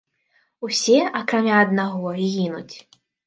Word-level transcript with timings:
Усе, 0.67 0.95
акрамя 1.19 1.59
аднаго, 1.67 2.15
гінуць. 2.25 2.75